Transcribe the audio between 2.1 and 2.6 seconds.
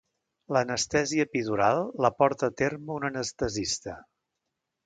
porta a